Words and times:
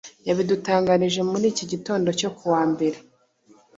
yabidutangarije 0.27 1.21
muricyi 1.29 1.65
gitondo 1.73 2.09
cyo 2.19 2.29
kuwambere 2.37 2.97